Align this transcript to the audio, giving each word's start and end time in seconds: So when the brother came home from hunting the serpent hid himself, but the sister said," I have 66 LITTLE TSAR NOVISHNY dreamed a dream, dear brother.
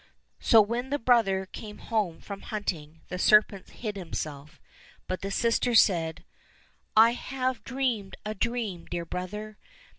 So 0.39 0.61
when 0.63 0.89
the 0.89 0.97
brother 0.97 1.45
came 1.45 1.77
home 1.77 2.21
from 2.21 2.41
hunting 2.41 3.01
the 3.09 3.19
serpent 3.19 3.69
hid 3.69 3.95
himself, 3.97 4.59
but 5.05 5.21
the 5.21 5.29
sister 5.29 5.75
said," 5.75 6.25
I 6.97 7.11
have 7.11 7.57
66 7.57 7.57
LITTLE 7.59 7.63
TSAR 7.63 7.75
NOVISHNY 8.07 8.09
dreamed 8.09 8.17
a 8.25 8.33
dream, 8.33 8.85
dear 8.89 9.05
brother. 9.05 9.57